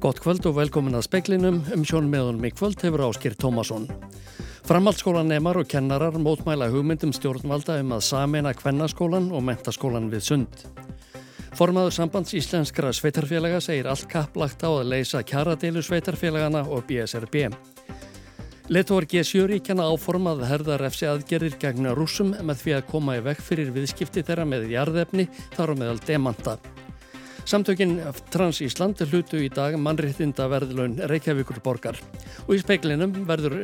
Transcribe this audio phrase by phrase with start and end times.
[0.00, 3.86] Gott kvöld og velkomin að speklinum um sjónmeðunum í kvöld hefur Áskir Tómasson.
[4.68, 10.66] Framhaldsskólanemar og kennarar mótmæla hugmyndum stjórnvalda um að samena kvennaskólan og mentaskólan við sund.
[11.56, 17.46] Formaður sambands íslenskra sveitarfélaga segir allt kapplagt á að leysa kjaradeilu sveitarfélagana og BSRB.
[18.68, 23.46] Letóar G7 ríkjana áformað herðar efsi aðgerir gegn rúsum með því að koma í vekk
[23.48, 26.58] fyrir viðskipti þeirra með jarðefni þar og meðal demanta.
[27.46, 28.00] Samtökinn
[28.34, 31.94] Trans Ísland hlutu í dag mannréttinda verðlun Reykjavíkur borgar
[32.42, 33.54] og í speiklinum verður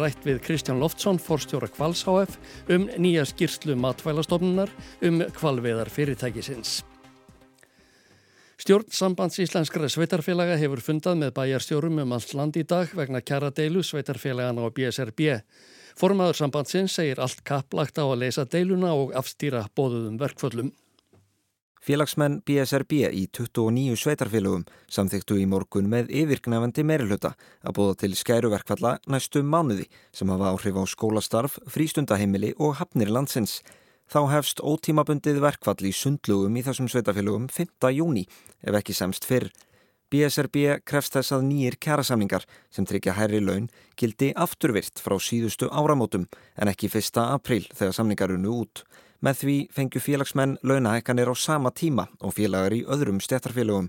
[0.00, 2.38] rætt við Kristján Loftsson, forstjóra Kvals HF
[2.72, 4.72] um nýja skýrslu matvælastofnunar
[5.04, 6.78] um kvalveðar fyrirtækisins.
[8.56, 13.52] Stjórn sambands íslenskara sveitarfélaga hefur fundað með bæjarstjórum um alls land í dag vegna kjara
[13.52, 15.42] deilu sveitarfélagana og BSRB.
[16.00, 20.72] Formaður sambandsins segir allt kapplagt á að leysa deiluna og afstýra bóðuðum verkföllum.
[21.84, 28.96] Félagsmenn BSRB í 29 sveitarfélögum samþyktu í morgun með yfirgnafandi meiriluta að búða til skæruverkfalla
[29.12, 33.60] næstu mánuði sem hafa áhrif á skólastarf, frístundaheimili og hafnir landsins.
[34.10, 37.92] Þá hefst ótímabundið verkfall í sundlugum í þessum sveitarfélögum 5.
[37.94, 38.26] júni
[38.62, 39.50] ef ekki semst fyrr.
[40.10, 43.66] BSRB krefst þess að nýjir kærasamningar sem tryggja hærri laun
[43.98, 47.18] gildi afturvirt frá síðustu áramótum en ekki 1.
[47.24, 48.84] april þegar samningarunu út.
[49.24, 53.88] Með því fengju félagsmenn launahækkanir á sama tíma og félagar í öðrum stettarfélögum.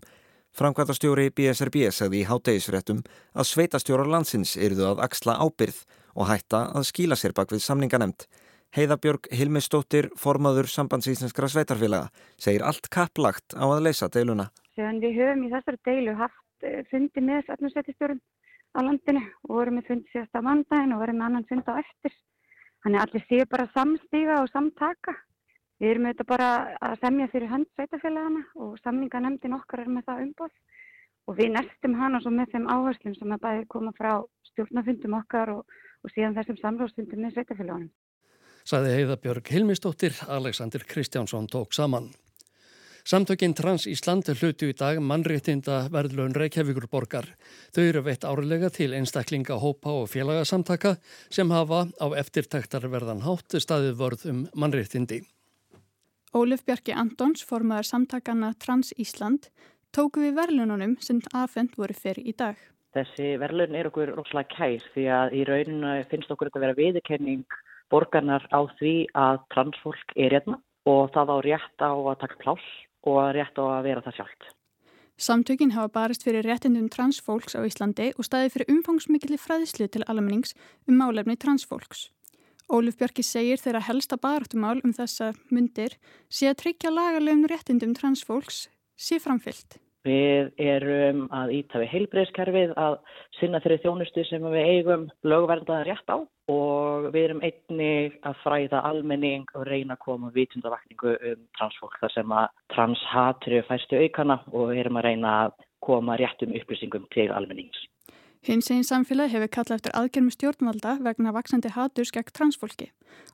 [0.58, 3.03] Framkvæmtastjóri BSRB segði í háttegisfréttum
[3.36, 5.84] að sveitastjórar landsins eruðu að axla ábyrð
[6.17, 8.25] og hætta að skíla sér bak við samninganemt.
[8.75, 12.09] Heiðabjörg Hilmistóttir, formaður sambandsíslenskra sveitarfélaga,
[12.41, 14.50] segir allt kapplagt á að leysa deiluna.
[14.75, 18.19] Þegar við höfum í þessari deilu haft eh, fundi með sveitarstjórun
[18.78, 21.73] á landinu og vorum við fundi sérst á mandagin og vorum með annan fund á
[21.80, 22.17] eftir.
[22.88, 25.11] Þannig að allir séu bara samstíga og samtaka.
[25.83, 26.52] Við erum auðvitað bara
[26.88, 30.53] að semja fyrir hönd sveitafélagana og samninganemndin okkar er með það umbóð
[31.27, 34.13] og við nestum hana svo með þeim áherslum sem að bæði koma frá
[34.53, 37.91] stjórnafundum okkar og, og síðan þessum samráðsfundum með sveitafélaganum.
[38.72, 42.07] Saði Heiðabjörg Hilmistóttir, Alexander Kristjánsson tók saman.
[43.07, 47.29] Samtökinn Trans Ísland hlutu í dag mannréttinda verðlun Reykjavíkur borgar.
[47.72, 50.97] Þau eru veitt árlega til einstaklinga, hópa og félagasamtaka
[51.31, 55.22] sem hafa á eftirtæktarverðan hátt staðið vörð um mannréttindi.
[56.35, 59.47] Ólif Bjarki Antons, formaður samtakana Trans Ísland,
[59.95, 62.59] tóku við verðlununum sem aðfend voru fyrir í dag.
[62.91, 67.47] Þessi verðlun er okkur rosalega kær því að í rauninu finnst okkur að vera viðkenning
[67.88, 70.59] borgarnar á því að transfólk er hérna
[70.91, 72.68] og það á rétt á að taka pláss
[73.07, 74.51] og rétt á að vera það sjálft.
[75.18, 80.53] Samtökin hafa barist fyrir réttindum transfólks á Íslandi og staði fyrir umfangsmikli fræðislu til almennings
[80.85, 82.12] um málefni transfólks.
[82.69, 85.95] Óluf Björki segir þeirra helsta baráttumál um þessa myndir
[86.29, 88.68] sé að tryggja lagarlegum réttindum transfólks
[89.00, 89.79] sé framfyllt.
[90.07, 92.97] Við erum að íta við heilbreyðskerfið að
[93.40, 98.84] sinna þeirri þjónustu sem við eigum lögverðaða rétt á og við erum einnig að fræða
[98.88, 104.72] almenning og reyna að koma vitundavakningu um transfólk þar sem að transhatri fæstu aukana og
[104.72, 107.85] við erum að reyna að koma réttum upplýsingum til almennings.
[108.47, 112.91] Hins einn samfélag hefur kallað eftir aðgermi stjórnvalda vegna vaksandi haturs gegn transfólki.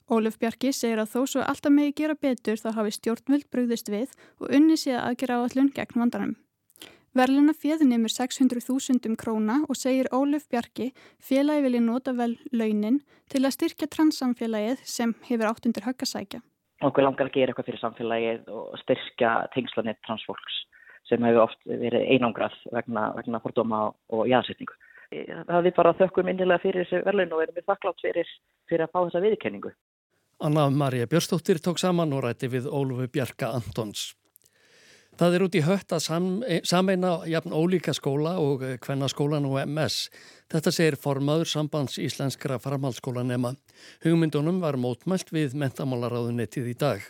[0.09, 4.15] Óluf Bjarki segir að þó svo alltaf megi gera betur þá hafi stjórnvöld brugðist við
[4.39, 6.33] og unni síðan aðgerra á allun gegn vandarum.
[7.13, 10.87] Verluna fjöð nefnir 600.000 króna og segir Óluf Bjarki
[11.21, 16.41] félagi vilja nota vel launin til að styrkja transsamfélagið sem hefur átt undir höggasækja.
[16.81, 20.57] Okkur langar að gera eitthvað fyrir samfélagið og styrkja tengslanett transfólks
[21.05, 24.73] sem hefur oft verið einangrað vegna, vegna fordóma og jæðsetningu.
[25.13, 28.33] Það er bara þökkum innilega fyrir þessu verlun og erum við þakklátt fyrir,
[28.71, 29.75] fyrir að fá þessa viðkenningu.
[30.41, 34.15] Anna-Maria Björstóttir tók saman og rætti við Ólufi Bjarka Antons.
[35.13, 39.45] Það er út í hött að sam, e, sameina jafn ólíka skóla og hvenna skólan
[39.45, 40.07] og MS.
[40.49, 43.53] Þetta segir formaður sambands íslenskra framhaldsskólanema.
[44.05, 47.05] Hugmyndunum var mótmælt við mentamálaráðunettið í dag.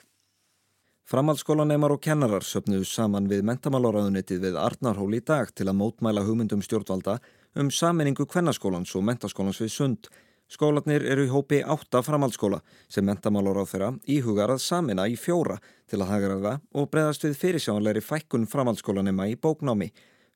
[1.07, 6.63] Framhaldsskólanemar og kennarar söpnuðu saman við mentamálaráðunettið við Arnarhól í dag til að mótmæla hugmyndum
[6.63, 7.17] stjórnvalda
[7.59, 10.11] um sameiningu kvennaskólans og mentaskólans við sund.
[10.51, 12.59] Skólanir eru í hópi átta framhaldsskóla
[12.91, 15.55] sem mentamálar á þeirra íhugar að samina í fjóra
[15.93, 19.91] til að hagraða og breyðast við fyrirsjónleiri fækkun framhaldsskólanema í bóknámi.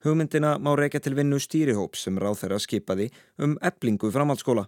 [0.06, 3.09] Hugmyndina má reyka til vinnu stýrihóp sem ráð þeirra skipaði
[3.42, 4.68] um eblingu framhaldsskóla.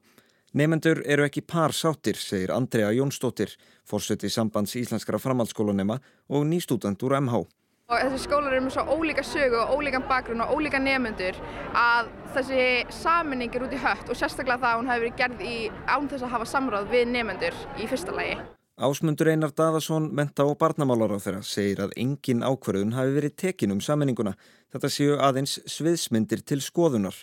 [0.57, 3.53] Nefendur eru ekki par sátir, segir Andrea Jónsdóttir,
[3.85, 7.45] fórseti sambands íslenskara framhaldsskólanema og nýstúdent úr MH.
[7.89, 11.37] Og þessi skólar eru með svo ólíka sögu og ólíkan bakgrunn og ólíka nefnendur
[11.77, 15.41] að þessi saminning er út í hött og sérstaklega það að hún hefur verið gerð
[15.45, 15.57] í
[15.89, 18.37] án þess að hafa samráð við nefnendur í fyrsta lagi.
[18.79, 23.73] Ásmundur Einar Daðarsson, menta og barnamálar á þeirra, segir að engin ákverðun hafi verið tekin
[23.75, 24.31] um sammenninguna.
[24.71, 27.17] Þetta séu aðeins sviðsmyndir til skoðunar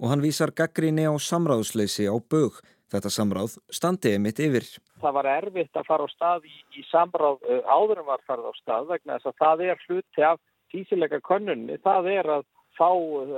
[0.00, 2.56] og hann vísar gaggríni á samráðsleysi á bög.
[2.88, 4.64] Þetta samráð standiði mitt yfir.
[5.04, 8.54] Það var erfitt að fara á stað í, í samráð uh, áðurum var farið á
[8.62, 10.40] stað vegna þess að það er hluti af
[10.72, 11.76] tísilega könnunni.
[11.84, 12.46] Það er að
[12.78, 12.88] fá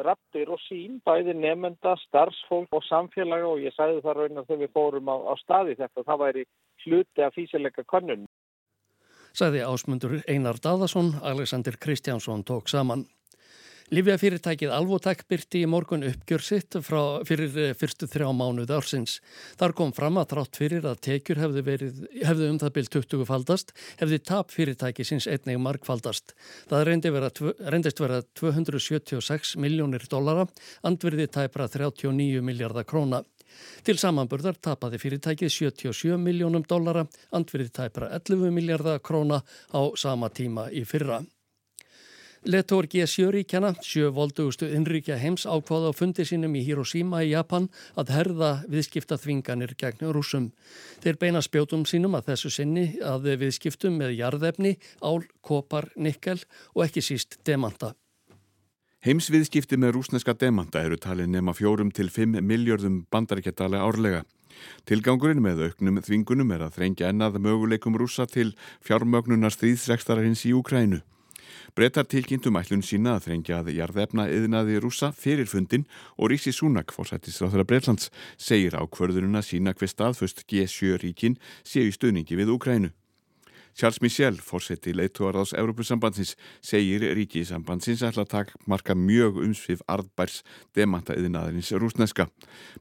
[0.07, 4.73] rattir og sín, bæði nefnda, starfsfólk og samfélaga og ég sagði það raunar þegar við
[4.79, 6.07] fórum á, á staði þetta.
[6.07, 6.47] Það væri
[6.85, 8.27] hluti af físileika könnun.
[9.35, 13.09] Sæði ásmundur Einar Daðarsson, Alexander Kristjánsson tók saman.
[13.93, 19.19] Livjafyrirtækið Alvotek byrti í morgun uppgjör sitt frá, fyrir eh, fyrstu þrjá mánuð ársins.
[19.61, 23.29] Þar kom fram að þrátt fyrir að tekjur hefði, verið, hefði um það byrjt 20
[23.29, 26.33] faldast, hefði tap fyrirtæki sinns einnig markfaldast.
[26.71, 27.31] Það vera,
[27.75, 30.49] reyndist vera 276 miljónir dollara,
[30.83, 33.21] andverði tæpra 39 miljardar króna.
[33.85, 39.43] Til samanburðar tapaði fyrirtækið 77 miljónum dollara, andverði tæpra 11 miljardar króna
[39.73, 41.23] á sama tíma í fyrra.
[42.45, 47.71] Letór G7 ríkjana, sjö voldugustu innríkja heims ákváða á fundi sínum í Hiroshima í Japan
[47.97, 50.51] að herða viðskipta þvinganir gegn rúsum.
[51.01, 56.37] Þeir beina spjótum sínum að þessu sinni að viðskiptum með jarðefni, ál, kopar, nikkel
[56.75, 57.95] og ekki síst demanta.
[59.05, 64.23] Heimsviðskipti með rúsneska demanta eru talið nema fjórum til fimm miljörðum bandaríkjadala árlega.
[64.89, 71.03] Tilgangurinn með auknum þvingunum er að þrengja ennað möguleikum rúsa til fjármögnunar stríðsrekstararins í Ukrænu.
[71.77, 75.85] Brettar tilkynntum ætlun sína að þrengja að jarðefna yðnaði rúsa fyrir fundin
[76.17, 78.09] og Rísi Súnak, fórsættisráþara Breitlands,
[78.41, 82.95] segir á kvörðununa sína hver staðfust G7 ríkin séu í stöðningi við Ukrænu.
[83.75, 90.43] Charles Michel, fórseti leittóarðás Európusambandsins, segir ríkisambandsins ætla að taka marka mjög umsvið arðbærs
[90.79, 92.29] demanta yðnaðarins rúsneska.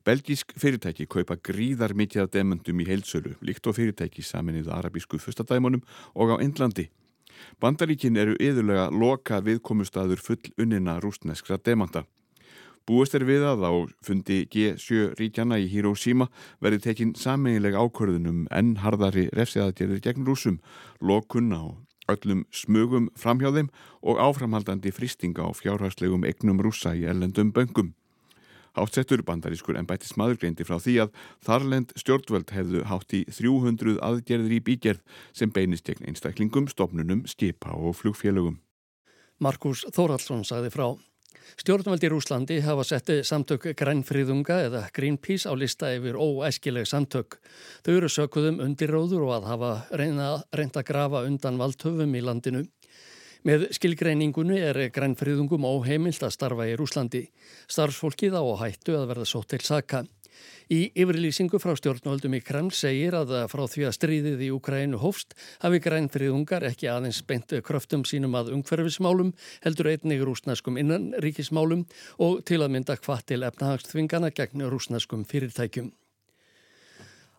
[0.05, 5.81] Belgísk fyrirtæki kaupa gríðar mikið af demandum í heilsölu, líkt og fyrirtæki saminnið arabísku fyrstadæmonum
[6.13, 6.91] og á Indlandi.
[7.59, 12.05] Bandaríkin eru yðurlega loka viðkomustadur full unnina rústneskra demanta.
[12.83, 13.71] Búist er við að á
[14.03, 16.27] fundi G7 ríkjana í Hiroshima
[16.59, 20.57] verði tekinn sameiginlega ákvörðunum enn harðari refsiðaðgerðir gegn rúsum,
[20.99, 21.63] lokun á
[22.11, 23.69] öllum smugum framhjá þeim
[24.03, 27.93] og áframhaldandi fristinga á fjárhagslegum egnum rúsa í ellendum böngum.
[28.75, 31.15] Hátsettur bandarískur en bætti smaðurgreindi frá því að
[31.45, 37.77] þarlend stjórnvöld hefðu hátt í 300 aðgerðir í bígerð sem beinist gegn einstaklingum, stopnunum, skipa
[37.77, 38.59] og flugfélögum.
[39.39, 40.87] Markus Þóraldsson sagði frá.
[41.59, 47.37] Stjórnvaldi í Rúslandi hafa settið samtök grænfríðunga eða Greenpeace á lista yfir óæskileg samtök.
[47.85, 52.65] Þau eru sökuðum undirróður og að hafa reynda að grafa undan valdhöfum í landinu.
[53.43, 57.25] Með skilgreiningunni er grænfriðungum óheimilt að starfa í Rúslandi.
[57.67, 60.05] Starfsfólkið á hættu að verða sótt til saka.
[60.73, 65.35] Í yfirlýsingu frá stjórnvöldum í Kreml segir að frá því að stríðið í Ukrænu hófst
[65.63, 69.33] hafi grænfriðungar ekki aðeins beint kröftum sínum að umhverfismálum,
[69.65, 71.83] heldur einnig rúsnaskum innanríkismálum
[72.23, 75.91] og til að mynda hvað til efnahagsþvingana gegn rúsnaskum fyrirtækjum.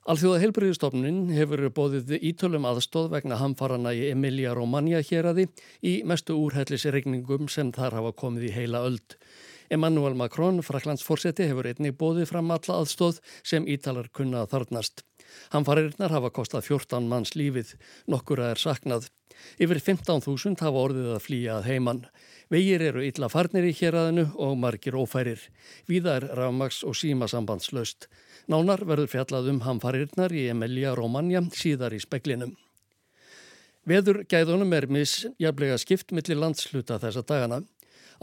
[0.04, 5.46] Alþjóða heilbriðistofnin hefur bóðið ítölum aðstóð vegna hamfarana í Emilia-Romagna hér aði
[5.80, 9.16] í mestu úrhellisregningum sem þar hafa komið í heila öld.
[9.72, 15.04] Emmanuel Macron, fraklandsforseti, hefur einnig bóðið fram alla aðstóð sem ítalar kunna þarnast.
[15.54, 17.74] Hamfarirnar hafa kostað 14 manns lífið,
[18.10, 19.08] nokkura er saknað.
[19.58, 22.02] Yfir 15.000 hafa orðið að flýja að heiman.
[22.52, 25.40] Vegir eru illa farnir í hér aðinu og margir ófærir.
[25.90, 28.08] Víða er rafmaks og símasambandslaust.
[28.52, 32.54] Nánar verður fjallað um hamfarirnar í Emilia-Romagna síðar í speklinum.
[33.84, 37.58] Veður gæðunum er misjaflega skipt millir landsluta þessa dagana.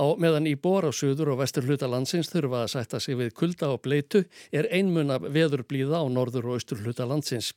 [0.01, 3.35] Á meðan í bor á söður og vestur hluta landsins þurfa að sætta sig við
[3.37, 7.51] kulda og bleitu er einmun af veður blíða á norður og austur hluta landsins.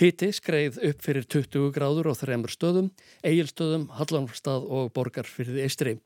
[0.00, 2.88] Hiti skreið upp fyrir 20 gráður og þremur stöðum,
[3.26, 5.96] eigilstöðum, hallanstað og borgarfyrði eistri.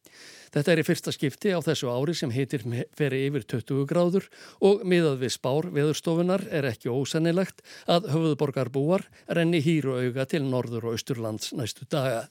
[0.54, 2.64] Þetta er í fyrsta skipti á þessu ári sem hitir
[2.97, 4.28] feri yfir 20 gráður
[4.64, 10.90] og miðað við spár veðurstofunar er ekki ósennilegt að höfuðborgarbúar renni hýru auga til norður
[10.90, 12.26] og austurlands næstu daga.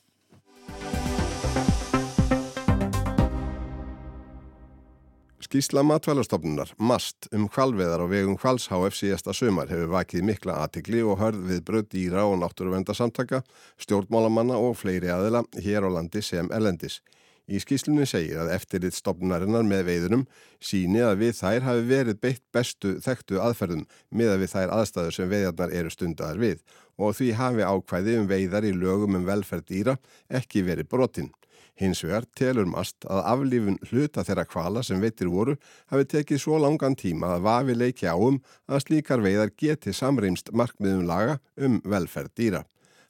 [5.48, 11.22] Skísla matvælastofnunar, MAST, um hvalveðar á vegum hvalshf síðasta sömar hefur vakið mikla aðtikli og
[11.22, 13.40] hörð við bröð dýra og náttúruvendarsamtaka,
[13.80, 17.00] stjórnmálamanna og fleiri aðila hér á landi sem elendis.
[17.48, 20.28] Í skýslunni segir að eftirlit stopnarinnar með veiðunum
[20.60, 25.16] síni að við þær hafi verið beitt bestu þekktu aðferðum með að við þær aðstæður
[25.16, 26.60] sem veiðarnar eru stundar við
[27.00, 29.96] og því hafi ákvæði um veiðar í lögum um velferð dýra
[30.28, 31.32] ekki verið brotinn.
[31.78, 35.58] Hins vegar telur mast að aflífun hluta þeirra kvala sem veitir voru
[35.92, 41.06] hafi tekið svo langan tíma að vafi leiki áum að slíkar veiðar geti samrýmst markmiðum
[41.06, 42.64] laga um velferð dýra.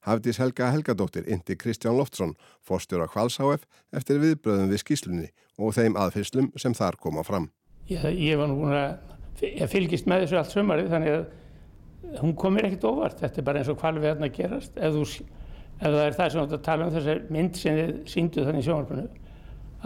[0.08, 6.52] Hafdís Helga Helgadóttir indi Kristján Loftsson, fórstjóra Kvalsáf eftir viðbröðum við skýslunni og þeim aðfyrslum
[6.60, 7.50] sem þar koma fram.
[7.88, 12.68] Ég, ég var nú búin að fylgist með þessu allt sömarið þannig að hún komir
[12.68, 13.20] ekkert óvart.
[13.20, 14.76] Þetta er bara eins og hvalvið hérna gerast.
[14.76, 15.28] Ef, þú,
[15.77, 18.63] ef það er það sem ætti að tala um þessar mynd sem þið sínduð þannig
[18.63, 19.07] í sjónarbrunnu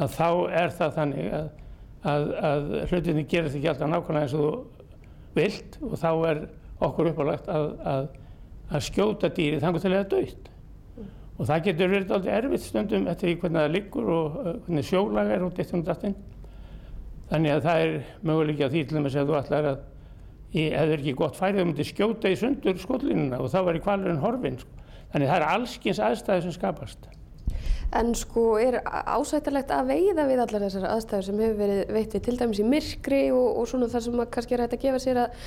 [0.01, 0.29] að þá
[0.61, 1.49] er það þannig að,
[2.13, 6.41] að, að hlutinni gerast ekki alltaf nákvæmlega eins og þú vilt og þá er
[6.81, 8.09] okkur uppálagt að, að
[8.71, 10.49] að skjóta dýrið þannig til það er döitt.
[11.37, 14.87] Og það getur verið alltaf erfitt stundum eftir því hvernig það liggur og uh, hvernig
[14.87, 16.17] sjólag er út eitt um dattinn.
[17.31, 17.95] Þannig að það er
[18.27, 19.81] möguleikja því til þess að þú ætlar að
[20.51, 23.83] það er ekki gott færið, þú myndir skjóta í sundur skollínuna og þá var í
[23.83, 24.59] kvalurinn horfinn.
[24.59, 24.80] Sko.
[25.11, 27.09] Þannig að það er allskins aðstæði sem skapast.
[27.91, 32.23] En sko er ásættilegt að veiða við allar þessar aðstæður sem hefur verið veitt við
[32.27, 35.25] til dæmis í myrkri og, og svona þar sem kannski er hægt að gefa sér
[35.25, 35.41] að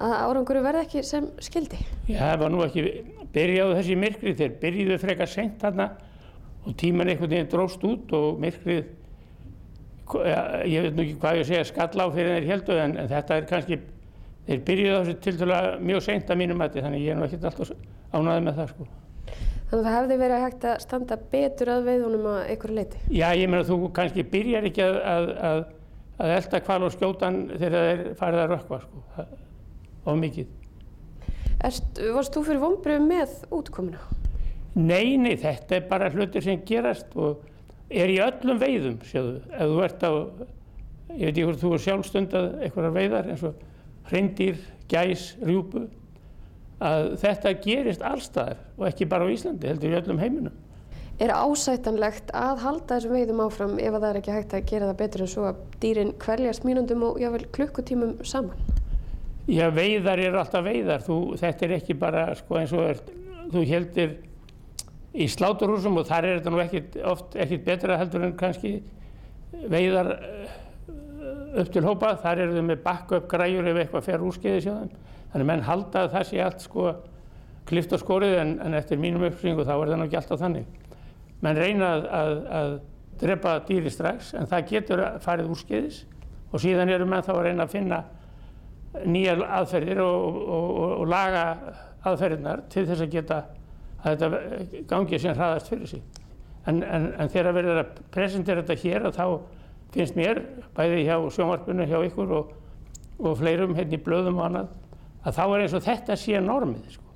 [0.00, 1.78] að áranguru verði ekki sem skildi?
[2.08, 2.84] Já, það var nú ekki
[3.34, 5.88] byrjaðu þessi myrkri, þeir byrjuðu frekar sent þarna
[6.62, 8.82] og tíman einhvern veginn dróst út og myrkrið,
[10.68, 13.38] ég veit nú ekki hvað ég segja, skall á fyrir þeir heldu en, en þetta
[13.38, 13.80] er kannski,
[14.48, 17.50] þeir byrjuðu þessu til dæla mjög sent að mínum mæti þannig ég er nú ekkert
[17.50, 17.74] alltaf
[18.12, 18.88] ánaði með það sko.
[19.72, 22.98] Þannig að það hefði verið hægt að standa betur að veiðunum að einhverju leiti?
[23.08, 25.62] Já, ég meina þú kannski byrjar ekki að, að, að,
[26.18, 29.24] að elda kval og skjótan þegar þeir farið að rökkva sko
[30.02, 30.50] of mikið.
[31.62, 34.02] Erst, varst þú fyrir vonbröðu með útkominu?
[34.74, 37.42] Nei, nei, þetta er bara hlutir sem gerast og
[37.92, 40.12] er í öllum veiðum, sjáðu, ef þú ert á,
[41.12, 43.66] ég veit ekki hvort þú er sjálfstundað eitthvað veiðar eins og
[44.08, 45.84] hreindýr, gæs, rjúpu,
[46.82, 50.60] að þetta gerist allstaðar og ekki bara á Íslandi, heldur í öllum heiminum.
[51.22, 55.00] Er ásættanlegt að halda þessum veiðum áfram ef það er ekki hægt að gera það
[55.02, 58.58] betur en svo að dýrin kvæljast mínundum og jável klukkutímum saman?
[59.50, 61.04] Já, veiðar er alltaf veiðar.
[61.06, 63.02] Þú, þetta er ekki bara sko, eins og er,
[63.52, 64.16] þú heldur
[65.12, 68.76] í sláturhúsum og þar er þetta nú ekkit, oft ekkert betra heldur en kannski
[69.70, 70.54] veiðar eh,
[71.60, 72.14] upp til hópa.
[72.22, 74.94] Þar eru þau með bakka upp græjur ef eitthvað fer úrskeiði sjáðan.
[75.32, 76.86] Þannig menn halda að það sé allt sko
[77.68, 80.80] klift og skorið en, en eftir mínum uppsynningu þá er það ekki alltaf þannig.
[81.42, 82.74] Menn reyna að, að, að
[83.22, 86.02] drepa dýri strax en það getur farið úrskeiðis
[86.52, 88.02] og síðan eru menn þá að reyna að finna
[89.08, 91.44] nýja aðferðir og, og, og, og laga
[92.02, 93.38] aðferðirnar til þess að geta
[94.02, 96.02] að þetta gangi sem hraðast fyrir sig.
[96.66, 99.26] En, en, en þegar verður að presentera þetta hér að þá
[99.92, 100.40] finnst mér,
[100.76, 104.72] bæði hjá sjónvarpunum, hjá ykkur og fleirum hérna í blöðum og annað,
[105.22, 107.12] að þá er eins og þetta sé normið, sko,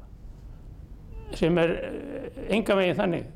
[1.41, 3.27] sem er eh, enga veginn þannig.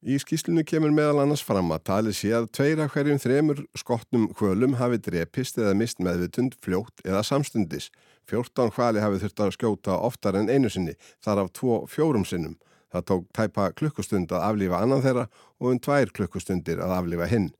[0.00, 4.78] Í skýslinu kemur meðal annars fram að tali sé að tveira hverjum þremur skottnum hvölum
[4.80, 7.90] hafi drepist eða mist meðvitund fljótt eða samstundis.
[8.30, 12.56] 14 hvali hafi þurft að skjóta oftar en einu sinni, þar af tvo fjórum sinnum.
[12.90, 15.26] Það tók tæpa klukkustund að aflífa annan þeirra
[15.60, 17.50] og um tvær klukkustundir að aflífa hinn.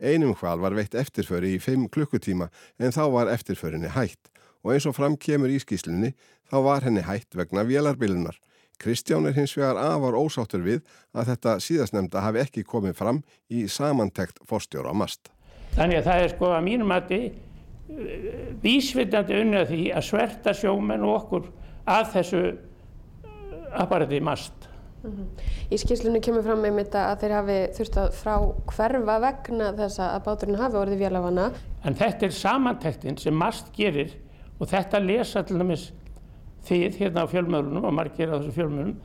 [0.00, 2.48] Einum hval var veitt eftirföri í 5 klukkutíma
[2.80, 4.30] en þá var eftirförinni hætt
[4.64, 6.14] og eins og fram kemur í skýslunni
[6.50, 8.36] þá var henni hætt vegna vélarbilunar.
[8.80, 10.80] Kristján er hins vegar afar ósáttur við
[11.12, 13.20] að þetta síðastnemda hafi ekki komið fram
[13.52, 15.28] í samantekt fórstjóra á mast.
[15.76, 17.28] Þannig að það er sko að mínum að þið
[18.62, 21.52] vísvitandi unnið því að sverta sjómen og okkur
[21.90, 22.42] að þessu
[23.76, 24.69] aparati mast.
[25.02, 25.44] Mm -hmm.
[25.72, 28.34] Í skýrslunni kemur fram með mitt að þeir hafi þurft að frá
[28.66, 31.52] hverfa vegna þess að báturinn hafi orðið vélafanna.
[31.84, 34.12] En þetta er samantektin sem mast gerir
[34.58, 35.92] og þetta lesa til dæmis
[36.68, 38.96] þið hérna á fjölmjölunum og margir á þessu fjölmjölunum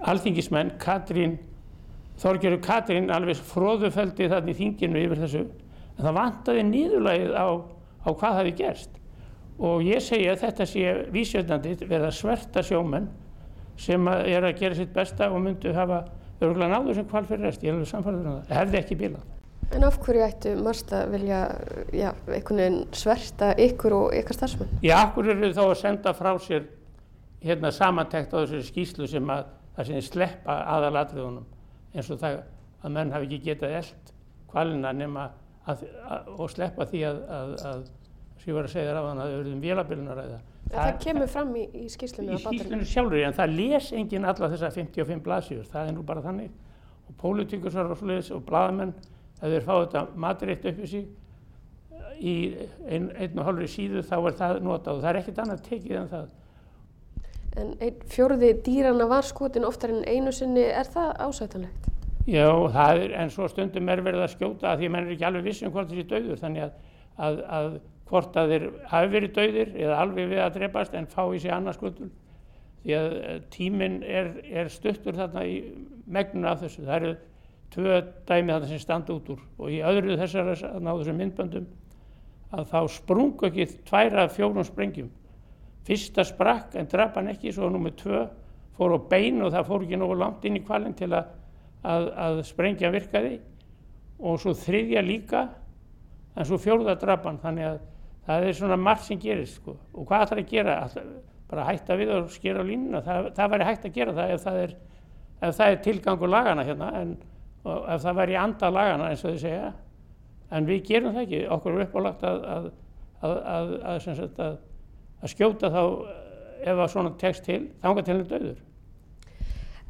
[0.00, 1.38] alþingismenn, Katrín
[2.20, 7.48] Þorgjörður Katrín alveg fróðufeldi þarna í þinginu yfir þessu en það vantaði nýðulægið á,
[8.04, 8.98] á hvað hafi gerst
[9.60, 13.08] og ég segja að þetta sé vísjöndandi verða sverta sjómenn
[13.80, 16.04] sem er að gera sitt besta og myndu hafa
[16.40, 19.28] örgulega náður sem kval fyrir rest, ég alveg samfærður um það, hefði ekki bílað.
[19.70, 21.40] En af hverju ættu Marsta vilja
[21.94, 24.72] já, einhvern veginn sverta ykkur og ykkar starfsmenn?
[24.82, 26.66] Já, af hverju eru þá að senda frá sér
[27.44, 29.44] hérna samantækt á þessu skýslu sem að
[29.76, 31.46] það sem sleppa aðalatriðunum
[31.94, 32.40] eins og það
[32.80, 34.12] að menn hafi ekki getað eld
[34.50, 35.28] kvalina nema
[35.70, 37.20] að, að, og sleppa því að,
[37.70, 37.84] að
[38.40, 40.38] sem ég var að segja þér á þann að þau verðum vélabilunaræða.
[40.70, 44.50] Það, það kemur fram í, í skýslunum í skýslunum sjálfur en það les engin alla
[44.52, 46.52] þessa 55 blaðsjur, það er nú bara þannig.
[47.10, 48.92] Og pólitíkusar og sluðis og bladamenn
[49.40, 51.08] ef þeir fá þetta matreitt upp í sig
[52.20, 52.34] í
[52.86, 54.94] einn ein og hálfri síðu þá er það notað.
[54.94, 56.28] Og það er ekkert annað tekið en það.
[57.60, 61.88] En einn fjörði dýrana var skotin oftar en einu sinni, er það ásætanlegt?
[62.30, 65.14] Já, það er, en svo stundum er verið að skjóta að því að menn er
[65.16, 66.74] ekki alveg vissum hvort þessi döður, þannig að,
[67.26, 67.70] að, að
[68.10, 71.54] hvort að þeir hafi verið döðir eða alveg við að drepast en fá í sig
[71.54, 72.10] annars skuldul.
[72.82, 73.10] Því að
[73.52, 75.58] tíminn er, er stuttur þarna í
[76.10, 76.86] megnun af þessu.
[76.86, 77.12] Það eru
[77.70, 81.68] tvö dæmi þarna sem standa út úr og í öðru þessar á þessum myndböndum
[82.50, 85.10] að þá sprungu ekki tværa fjórum sprengjum.
[85.86, 88.24] Fyrsta sprakk en draf hann ekki, svo nummið tvö
[88.78, 91.30] fór á bein og það fór ekki nógu langt inn í kvalinn til að,
[91.86, 93.38] að, að sprengja virkaði
[94.20, 95.46] og svo þriðja líka
[96.34, 97.78] en svo fjórða draf hann þannig að
[98.30, 99.76] það er svona margt sem gerist sko.
[99.94, 100.78] og hvað ætlar að gera?
[100.84, 101.10] Alltaf,
[101.50, 104.58] bara hætta við og skera línuna, það, það væri hægt að gera það ef það
[104.62, 104.74] er,
[105.40, 107.14] ef það er tilgangur lagana hérna en
[107.64, 109.72] ef það væri anda lagana eins og þið segja
[110.50, 112.70] en við gerum það ekki, okkur er uppálagt að,
[113.20, 113.74] að, að,
[115.20, 115.82] að skjóta þá
[116.60, 118.58] ef það svona tekst til, þángar til henni döður.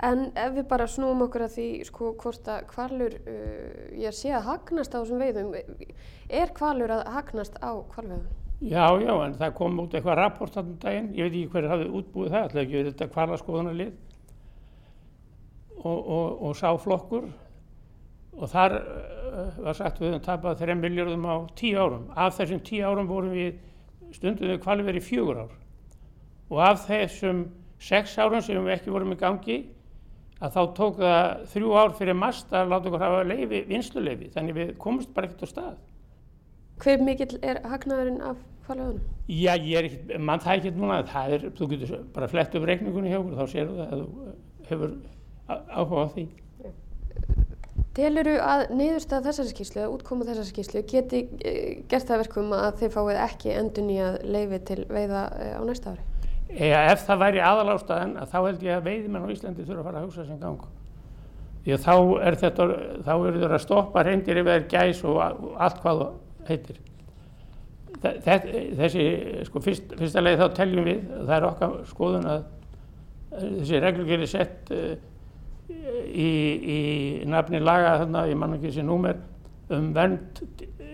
[0.06, 4.32] En ef við bara snúum okkur að því sko hvort að kvalur, uh, ég sé
[4.32, 5.50] að hagnast á þessum veiðum,
[6.40, 8.28] er kvalur að hagnast á kvalveiðum?
[8.60, 11.70] Já, já, en það kom út eitthvað rapport þarna um daginn, ég veit ekki hverju
[11.72, 13.92] hafið útbúið það, alltaf ekki við þetta kvalaskoðunarlið
[15.80, 17.30] og, og, og sá flokkur
[18.36, 22.04] og þar uh, var sagt við höfum tapað 3 miljardum á 10 árum.
[22.16, 23.58] Af þessum 10 árum vorum við
[24.14, 25.56] stundum við kvalið verið fjögur ár
[26.50, 27.44] og af þessum
[27.80, 29.58] 6 árum sem við ekki vorum í gangi
[30.40, 34.56] að þá tók það þrjú ár fyrir mast að láta okkur hafa leifi, vinsluleifi, þannig
[34.56, 35.78] við komumst bara ekkert á stað.
[36.80, 39.02] Hver mikill er hagnaðurinn af kvalöðunum?
[39.28, 42.68] Já, ég er ekkert, mann það ekkert núna, það er, þú getur bara flett upp
[42.70, 44.30] reikningunni hjá okkur, þá séu það að þú
[44.70, 44.94] hefur
[45.50, 46.26] áhuga á því.
[48.00, 52.78] Teluru að niðurstað þessari skýrslu, að útkoma þessari skýrslu, geti eh, gert það verkum að
[52.80, 56.09] þeir fáið ekki endun í að leifi til veiða eh, á næsta ári?
[56.50, 59.88] Eða ef það væri aðalástaðan, að þá held ég að veiðmenn á Íslandi þurfa að
[59.88, 60.64] fara að hugsa sem gang.
[61.60, 61.94] Því að þá
[62.26, 62.66] er þetta,
[63.06, 66.02] þá eru þeir að stoppa reyndir yfir gæs og allt hvað
[66.48, 66.80] heitir.
[68.00, 69.04] Þessi,
[69.46, 72.46] sko, fyrst, fyrsta leið þá teljum við, það er okkar skoðun að
[73.36, 74.94] þessi reglugir er sett uh,
[75.70, 76.30] í,
[76.74, 76.78] í
[77.30, 79.20] nafni laga þarna, ég man ekki þessi númer,
[79.70, 80.40] um vernd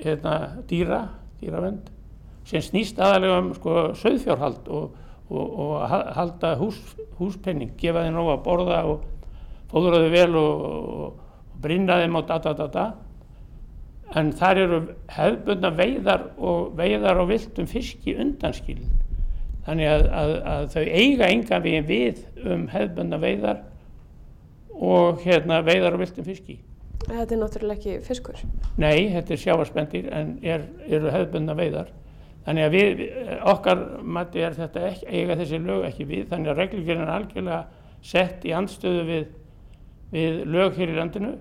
[0.03, 0.35] hérna,
[0.69, 1.01] dýra,
[1.41, 1.89] dýravend,
[2.47, 4.99] sem snýst aðalega um sko, söðfjárhald og,
[5.31, 6.79] og, og halda hús,
[7.19, 9.07] húspenning, gefa þeim nóg að borða og
[9.73, 10.69] fóðra þau vel og,
[11.07, 12.87] og brinna þeim á da da da da.
[14.17, 14.79] En þar eru
[15.11, 18.93] hefðbundna veiðar og veiðar á viltum fiski undanskilin.
[19.67, 23.65] Þannig að, að, að þau eiga enga við við um hefðbundna veiðar
[24.77, 26.61] og hérna veiðar á viltum fiski.
[27.07, 28.41] Þetta er náttúrulega ekki fiskur?
[28.83, 31.91] Nei, þetta er sjávarspendir en er, eru hefðbundna veiðar.
[32.47, 33.01] Þannig að við,
[33.51, 37.63] okkar mati er þetta ekki, eiga þessi lög ekki við, þannig að reglugirinn er algjörlega
[38.07, 39.25] sett í andstöðu við,
[40.13, 41.33] við lög hér í landinu.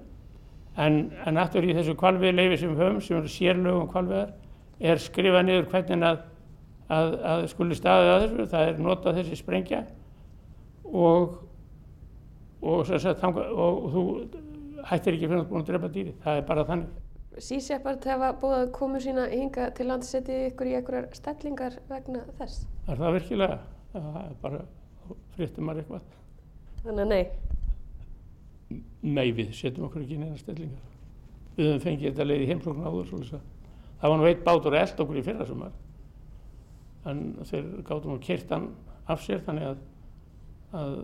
[0.81, 0.97] En,
[1.29, 4.33] en aftur í þessu kvalviðleifi sem höfum, sem eru sérlögum kvalviðar,
[4.81, 6.17] er skrifað niður hvernig að,
[6.97, 9.85] að, að skuli staðið að þessu, það er notað þessi sprengja.
[10.89, 11.37] Og,
[12.65, 14.07] og, sagt, og þú
[14.89, 17.04] hættir ekki fyrir að búin að drepa dýri, það er bara þannig.
[17.43, 22.63] Síseppart hefa búið að komu sína hinga til landsetti ykkur í einhverjar stellingar vegna þess?
[22.87, 23.57] Er það virkilega?
[23.95, 24.61] Það er bara
[25.35, 26.05] frittum maður eitthvað.
[26.85, 28.79] Þannig að nei?
[29.05, 30.93] Nei, við setjum okkur ekki neina stellingar.
[31.57, 33.43] Við höfum fengið þetta leið í heimsókn áður svolítið.
[33.99, 35.77] Það var nú eitt bátur eld okkur í fyrra sumar.
[37.09, 37.21] En
[37.51, 38.71] þeir gáttum að kyrta hann
[39.11, 39.85] af sér þannig að,
[40.79, 40.97] að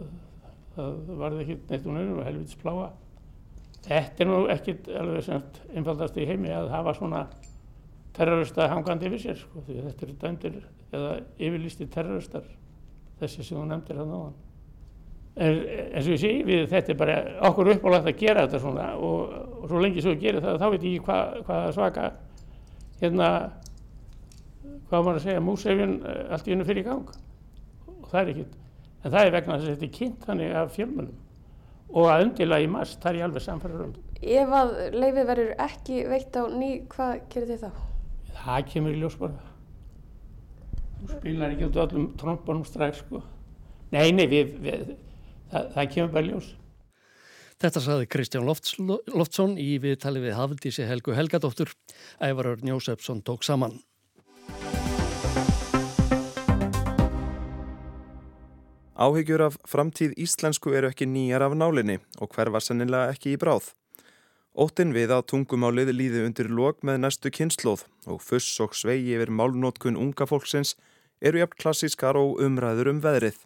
[0.76, 2.92] það varði ekki neitt úr nöðunum og helvitis pláa.
[3.82, 7.24] Þetta er nú ekkit alveg semst einfaldast í heimi að hafa svona
[8.14, 10.58] terrorista hangandi yfir sér sko, því þetta eru dæmdir
[10.92, 12.46] eða yfirlýsti terroristar
[13.22, 14.36] þessi sem þú nefndir á hann.
[15.42, 15.62] En
[15.96, 17.18] eins og ég sé, við, þetta er bara
[17.48, 20.88] okkur uppálagt að gera þetta svona og, og svo lengi svo gerir það þá veit
[20.90, 22.08] ég hvað hva svaka
[23.00, 23.30] hérna
[24.92, 27.14] hvað maður að segja, músefjun allt í hennu fyrir gang
[27.96, 28.58] og það er ekkit,
[29.02, 31.31] en það er vegna þess að þetta er kynnt þannig af fjölmjölum
[31.92, 33.94] og að undila í mars, það er ég alveg samfæður um.
[34.22, 37.82] Ef að leifið verður ekki veitt á ný, hvað gerir þið þá?
[38.42, 39.50] Það kemur í ljós bara.
[41.02, 43.24] Þú spilar ekki út á öllum trompunum strax, sko.
[43.92, 44.92] Nei, nei, við, við,
[45.52, 46.52] það, það kemur bara í ljós.
[47.62, 51.70] Þetta saði Kristján Lofts, Loftsson í viðtali við Hafdísi Helgu Helgadóttur.
[52.24, 53.76] Ævarur Njósefsson tók saman.
[59.02, 63.72] Áhyggjur af framtíð íslensku eru ekki nýjar af nálinni og hverfa sennilega ekki í bráð.
[64.54, 69.32] Óttin við að tungumálið líði undir lok með næstu kynnslóð og fuss og svegi yfir
[69.34, 70.76] málnótkun unga fólksins
[71.18, 73.40] eru jafn klassískar og umræður um veðrið.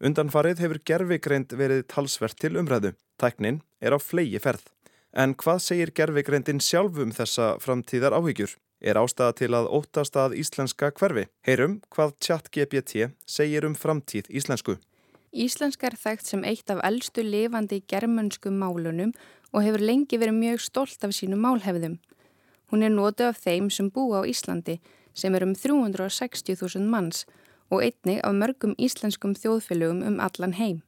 [0.00, 2.94] Undanfarið hefur gerfigreind verið talsvert til umræðu.
[3.20, 4.64] Tæknin er á flegi ferð.
[5.12, 8.56] En hvað segir gerfigreindin sjálf um þessa framtíðar áhyggjur?
[8.80, 11.26] Er ástæða til að óttast að íslenska hverfi?
[11.44, 14.78] Heyrum hvað chat GPT segir um framtíð íslensku.
[15.30, 19.12] Íslenska er þekkt sem eitt af eldstu lifandi germansku málunum
[19.52, 21.98] og hefur lengi verið mjög stolt af sínu málhefðum.
[22.72, 24.78] Hún er nótu af þeim sem búa á Íslandi
[25.14, 27.26] sem er um 360.000 manns
[27.70, 30.80] og einni af mörgum íslenskum þjóðfélögum um allan heim.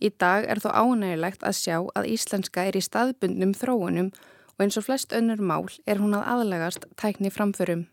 [0.00, 4.12] Í dag er þó ánægilegt að sjá að íslenska er í staðbundnum þróunum
[4.60, 7.86] og eins og flest önnur mál er hún að aðlagast tækni framförum.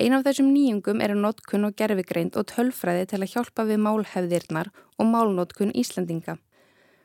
[0.00, 4.70] Ein af þessum nýjungum eru notkun og gerfigreind og tölfræði til að hjálpa við málhefðirnar
[4.96, 6.38] og málnotkun Íslandinga.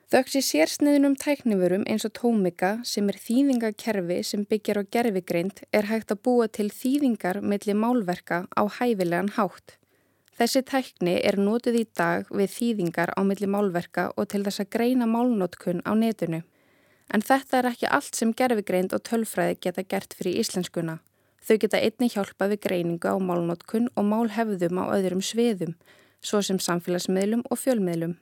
[0.09, 5.91] Þauks í sérsniðunum tæknifurum eins og tómika sem er þýðingakerfi sem byggjar á gerfigreind er
[5.91, 9.75] hægt að búa til þýðingar millir málverka á hæfilegan hátt.
[10.39, 14.71] Þessi tækni er notið í dag við þýðingar á millir málverka og til þess að
[14.79, 16.41] greina málnotkun á netinu.
[17.09, 20.99] En þetta er ekki allt sem gerfigreind og tölfræði geta gert fyrir íslenskuna.
[21.41, 25.73] Þau geta einni hjálpað við greiningu á málnótkun og málhefðum á öðrum sviðum,
[26.21, 28.17] svo sem samfélagsmiðlum og fjölmiðlum.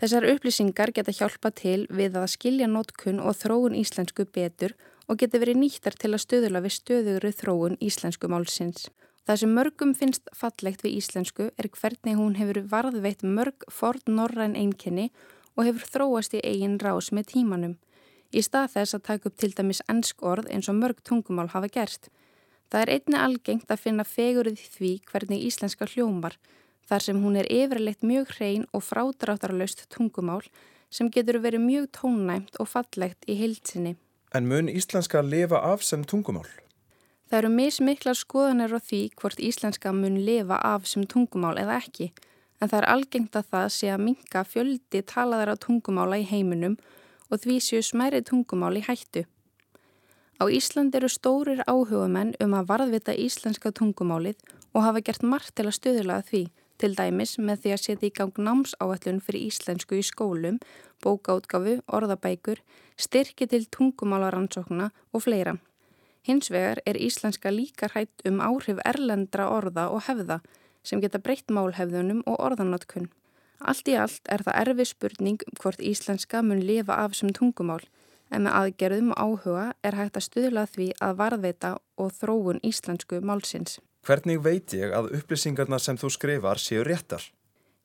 [0.00, 4.72] Þessar upplýsingar geta hjálpað til við að skilja nótkun og þróun íslensku betur
[5.06, 8.88] og geta verið nýttar til að stöðula við stöðugri þróun íslensku málsins.
[9.28, 14.56] Það sem mörgum finnst fallegt við íslensku er hvernig hún hefur varðveitt mörg ford norræn
[14.56, 15.10] einkenni
[15.54, 17.76] og hefur þróast í eigin rás með tímanum.
[18.30, 21.70] Í stað þess að taka upp til dæmis ennsk orð eins og mörg tungumál hafa
[21.72, 22.10] gerst.
[22.70, 26.36] Það er einni algengt að finna fegurðið því hvernig íslenska hljómar
[26.86, 30.44] þar sem hún er yfirleitt mjög hrein og frádráttarlaust tungumál
[30.90, 33.96] sem getur verið mjög tónnæmt og fallegt í heilsinni.
[34.34, 36.46] En mun íslenska lifa af sem tungumál?
[37.30, 42.12] Það eru mismiklar skoðanir á því hvort íslenska mun lifa af sem tungumál eða ekki
[42.60, 46.76] en það er algengt að það sé að minka fjöldi talaðar á tungumála í heiminum
[47.30, 49.24] og því séu smæri tungumál í hættu.
[50.40, 54.40] Á Ísland eru stórir áhugamenn um að varðvita íslenska tungumálið
[54.72, 56.42] og hafa gert margt til að stuðlaða því,
[56.80, 60.56] til dæmis með því að setja í gang námsáallun fyrir íslensku í skólum,
[61.04, 62.62] bókaútgafu, orðabækur,
[62.96, 65.58] styrki til tungumálarannsókna og fleira.
[66.24, 70.40] Hins vegar er íslenska líka hrætt um áhrif erlendra orða og hefða
[70.82, 73.10] sem geta breytt málhefðunum og orðanótkun.
[73.60, 77.82] Allt í allt er það erfi spurning hvort íslenska mun lifa af sem tungumál
[78.30, 83.20] en með aðgerðum og áhuga er hægt að stuðla því að varðveita og þróun íslensku
[83.20, 83.78] málsins.
[84.06, 87.26] Hvernig veit ég að upplýsingarna sem þú skrifar séu réttar?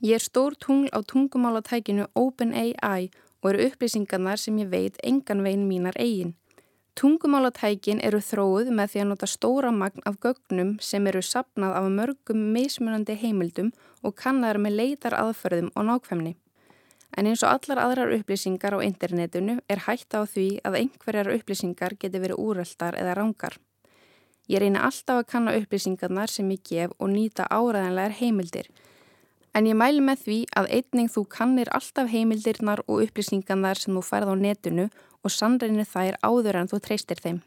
[0.06, 3.10] Ég er stór tungl á tungumálatækinu OpenAI
[3.42, 6.36] og eru upplýsingarnar sem ég veit engan veginn mínar eigin.
[6.96, 11.88] Tungumálatækin eru þróið með því að nota stóra magn af gögnum sem eru sapnað af
[11.92, 16.32] mörgum mismunandi heimildum og kannar með leitar aðferðum og nákvæmni.
[17.20, 21.98] En eins og allar aðrar upplýsingar á internetinu er hægt á því að einhverjar upplýsingar
[22.00, 23.60] geti verið úröldar eða rángar.
[24.48, 28.72] Ég reyna alltaf að kanna upplýsingarnar sem ég gef og nýta áræðanlegar heimildir.
[29.56, 34.04] En ég mælu með því að einning þú kannir alltaf heimildirnar og upplýsingarnar sem þú
[34.04, 34.88] færð á netinu
[35.26, 37.42] og sannreinir þær áður en þú treystir þeim.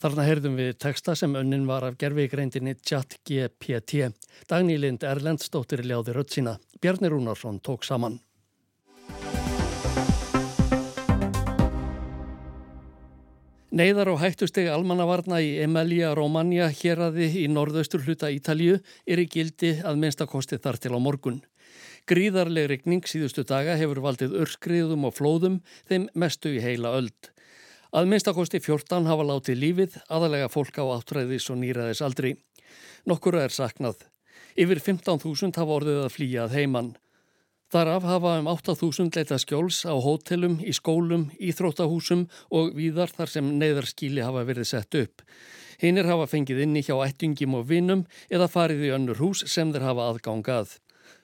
[0.00, 4.08] Þarna heyrðum við texta sem önnin var af gerfigreindinni Chat GPT.
[4.48, 6.56] Dagný Lind Erlendstóttir ljáði rött sína.
[6.80, 8.16] Bjarni Rúnarsson tók saman.
[13.70, 20.00] Neiðar og hættustegi almannavarna í Emilia-Romagna hérraði í norðaustur hluta Ítalju er í gildi að
[20.00, 21.38] minnstakosti þar til á morgun.
[22.10, 27.28] Gríðarleg regning síðustu daga hefur valdið örskriðum og flóðum þeim mestu í heila öld.
[27.94, 32.32] Að minnstakosti 14 hafa látið lífið, aðalega fólk á áttræðis og nýraðis aldri.
[33.06, 34.02] Nokkura er saknað.
[34.58, 36.90] Yfir 15.000 hafa orðið að flýja að heimann.
[37.70, 43.54] Þaraf hafa um 8.000 leita skjóls á hótelum, í skólum, íþróttahúsum og víðar þar sem
[43.62, 45.22] neyðarskíli hafa verið sett upp.
[45.78, 49.92] Hinnir hafa fengið inni hjá ættingim og vinnum eða farið í önnur hús sem þeir
[49.92, 50.80] hafa aðgangað.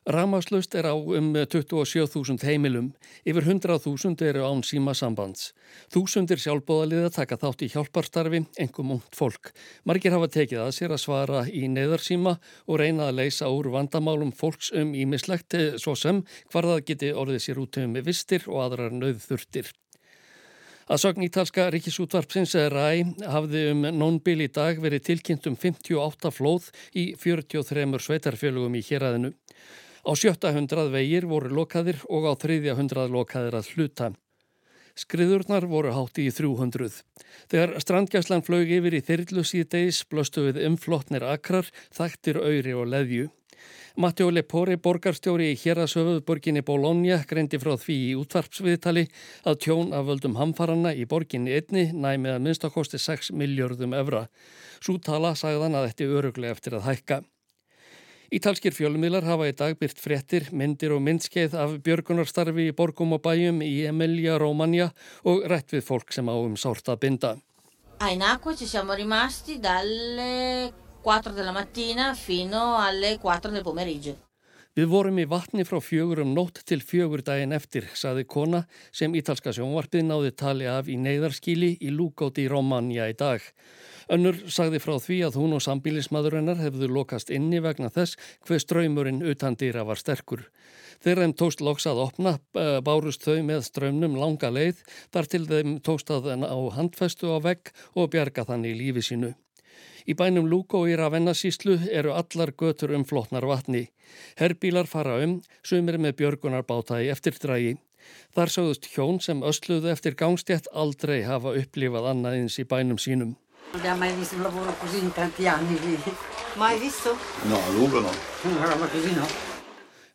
[0.06, 2.92] Ramaslust er á um 27.000 heimilum,
[3.26, 5.48] yfir 100.000 eru án síma sambands.
[5.90, 9.50] Þúsundir sjálfbóðaliða taka þátt í hjálparstarfi, engum ungt fólk.
[9.82, 14.30] Margir hafa tekið að sér að svara í neyðarsíma og reyna að leysa úr vandamálum
[14.30, 16.20] fólks um ímislegt eh, svo sem
[16.52, 19.72] hvar það geti orðið sér út um vistir og aðrar nöðþurftir.
[20.86, 26.70] Að sögn ítalska ríkisútvarpsins RAI hafði um nónbil í dag verið tilkynnt um 58 flóð
[26.94, 29.32] í 43 sveitarfjölugum í héræðinu.
[30.06, 34.12] Á sjötta hundrað vegir voru lokaðir og á þriðja hundrað lokaðir að hluta.
[34.96, 37.02] Skriðurnar voru hátti í 300.
[37.50, 43.26] Þegar strandgæslan flög yfir í þyrlu síðdeis blöstu við umflottnir akrar, þaktir öyri og leðju.
[43.98, 49.06] Matteo Lepore, borgarstjóri í hérasöfuðborginni Bologna, greindi frá því í útvarpsviðtali
[49.48, 54.28] að tjón af völdum hamfarana í borginni einni næmið að minnstakosti 6 miljardum evra.
[54.78, 57.24] Sú tala sagðan að þetta öruglega eftir að hækka.
[58.34, 63.22] Ítalskir fjölumílar hafa í dag byrt fréttir, myndir og myndskeið af björgunarstarfi í borgum og
[63.22, 64.88] bæjum í Emilia Romagna
[65.22, 67.36] og rætt við fólk sem á um sárt að binda.
[68.02, 70.72] Rimasti dalle
[71.06, 74.25] 4 della mattina fino alle 4 del pomeriggio.
[74.76, 79.14] Við vorum í vatni frá fjögur um nótt til fjögur daginn eftir, saði kona sem
[79.16, 83.40] ítalska sjónvarpið náði tali af í neyðarskíli í Lúkóti í Romagna í dag.
[84.12, 89.24] Önnur sagði frá því að hún og sambílismadurinnar hefðu lokast inni vegna þess hver ströymurinn
[89.24, 90.44] utan dýra var sterkur.
[91.00, 92.36] Þegar þeim tóst loks að opna
[92.84, 97.72] bárust þau með ströymnum langa leið þar til þeim tóst að á handfestu á vegg
[97.96, 99.32] og bjarga þannig lífi sínu.
[100.06, 103.88] Í bænum Lúko í Ravennasíslu eru allar götur um flotnar vatni.
[104.38, 107.72] Herbílar fara um, sumir með björgunarbáta í eftirdrægi.
[108.36, 113.34] Þar sögðust hjón sem ösluðu eftir gangstjætt aldrei hafa upplifað annaðins í bænum sínum.
[117.50, 117.58] No,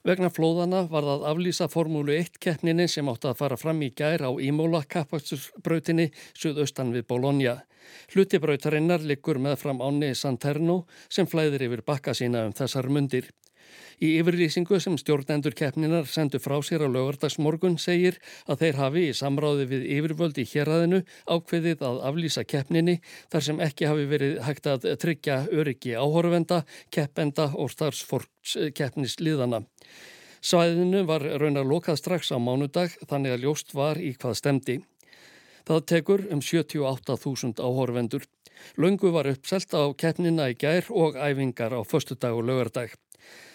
[0.01, 4.23] Vegna flóðana var það aflýsa Formúlu 1 keppninni sem átti að fara fram í gær
[4.25, 7.59] á Ímóla kappakstusbrautinni suðaustan við Bologna.
[8.09, 13.29] Hlutibrautarinnar liggur með fram áni Santerno sem flæðir yfir bakka sína um þessar mundir.
[14.01, 18.15] Í yfirlýsingu sem stjórnendur keppninar sendu frá sér á lögardagsmorgun segir
[18.49, 22.95] að þeir hafi í samráði við yfirvöldi héræðinu ákveðið að aflýsa keppninni
[23.29, 29.61] þar sem ekki hafi verið hægt að tryggja öryggi áhorfenda, keppenda og starfsforks keppnisliðana.
[30.41, 34.79] Svæðinu var raunar lokað strax á mánudag þannig að ljóst var í hvað stemdi.
[35.69, 38.25] Það tekur um 78.000 áhorfendur.
[38.81, 42.97] Laungu var uppselt á keppnina í gær og æfingar á förstu dag og lögardag.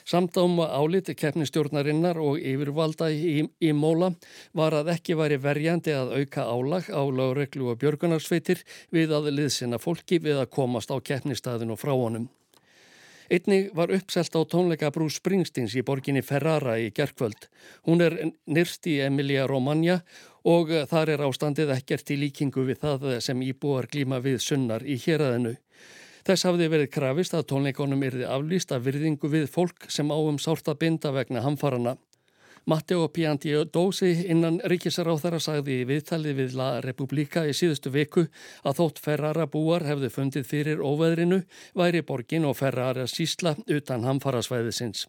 [0.07, 4.13] Samdáma áliti keppnistjórnarinnar og yfirvalda í, í móla
[4.55, 8.63] var að ekki væri verjandi að auka álag á lögreglu og björgunarsveitir
[8.95, 12.29] við að liðsina fólki við að komast á keppnistæðinu frá honum.
[13.27, 17.49] Einnig var uppselt á tónleika Bruce Springsteens í borginni Ferrara í gerkvöld.
[17.83, 18.15] Hún er
[18.47, 19.99] nyrst í Emilia Romagna
[20.47, 24.95] og þar er ástandið ekkert í líkingu við það sem íbúar glíma við sunnar í
[25.03, 25.57] héræðinu.
[26.27, 30.67] Þess hafði verið krafist að tónleikonum erði aflýst að virðingu við fólk sem áum sárt
[30.67, 31.93] að binda vegna hamfarana.
[32.67, 38.27] Matteo Piantiodósi innan ríkisaráþara sagði í viðtalið við La Repubblica í síðustu viku
[38.67, 41.45] að þótt Ferrara búar hefðu fundið fyrir óveðrinu
[41.79, 45.07] væri borgin og Ferrara sísla utan hamfarasvæðisins.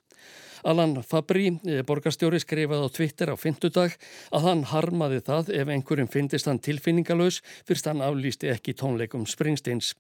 [0.70, 1.50] Alan Fabri,
[1.90, 3.98] borgarstjóri, skrifaði á Twitter á fyndudag
[4.30, 9.96] að hann harmaði það ef einhverjum fyndist hann tilfinningalös fyrst hann aflýsti ekki tónleikum Springsteins.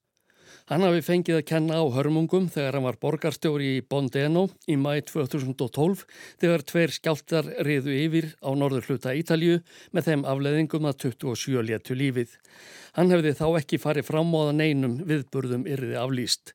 [0.67, 4.97] Hann hafi fengið að kenna á hörmungum þegar hann var borgarstjóri í Bondeno í mæ
[5.07, 6.01] 2012
[6.41, 9.61] þegar tveir skjáltar riðu yfir á norður hluta Ítalju
[9.95, 12.35] með þeim afleðingum að 27 léttu lífið.
[12.99, 16.51] Hann hefði þá ekki farið fram á að neinum viðburðum yrði aflýst.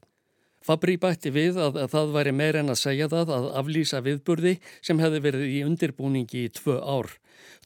[0.62, 4.58] Fabri bætti við að, að það væri meir en að segja það að aflýsa viðburði
[4.84, 7.08] sem hefði verið í undirbúningi í tvö ár.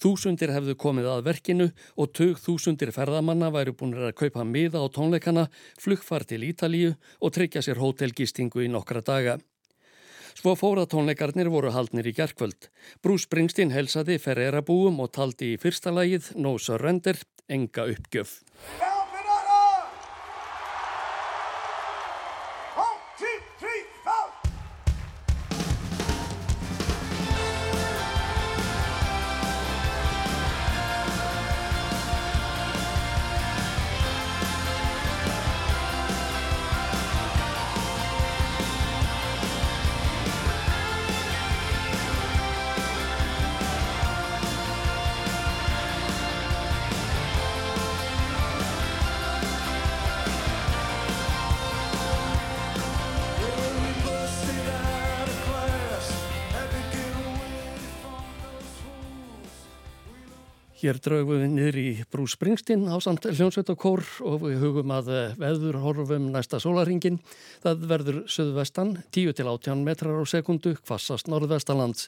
[0.00, 4.86] Þúsundir hefðu komið að verkinu og tög þúsundir ferðamanna væru búin að kaupa miða á
[4.92, 5.48] tónleikana,
[5.80, 9.38] flugfar til Ítalíu og tryggja sér hótelgistingu í nokkra daga.
[10.36, 12.68] Svo fóratónleikarnir voru haldnir í gerkvöld.
[13.00, 17.16] Bruce Springsteen helsaði Ferreira búum og taldi í fyrsta lagið No Surrender,
[17.48, 18.42] enga uppgjöf.
[60.86, 65.80] Hér draugum við niður í Brú Springsteen á samt hljónsveit og við hugum að veður
[65.82, 67.16] horfum næsta sólaringin.
[67.64, 72.06] Það verður söðvestan 10-18 metrar á sekundu, kvassast norðvestanlands.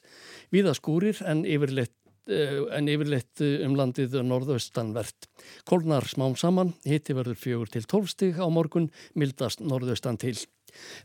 [0.55, 1.97] Víða skúrir en yfirleitt,
[2.31, 5.27] en yfirleitt um landið norðaustanvert.
[5.67, 10.37] Kólnar smám saman, hitti verður 4-12 stig á morgun, mildast norðaustan til.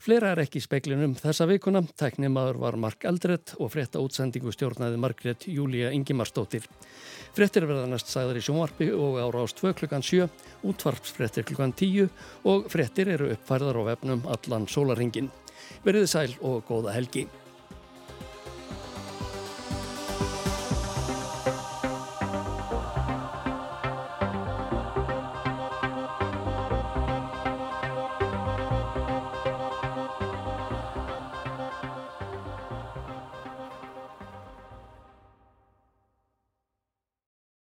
[0.03, 1.83] Fleira er ekki í speklinum þessa vikuna.
[1.99, 6.65] Tæknimaður var Mark Eldredd og frétta útsendingu stjórnaði Margret Júlia Ingimarsdóttir.
[7.33, 10.27] Frettir verða næst sagðar í sjónvarpi og ára ást 2 klukkan 7,
[10.69, 12.09] útvarpsfrettir klukkan 10
[12.49, 15.31] og frettir eru uppfærðar á vefnum allan sólaringin.
[15.83, 17.27] Verðið sæl og góða helgi.